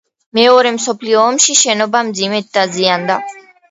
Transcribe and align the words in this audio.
მეორე 0.37 0.71
მსოფლიო 0.77 1.21
ომში 1.27 1.59
შენობა 1.63 2.05
მძიმედ 2.11 2.53
დაზიანდა. 2.61 3.25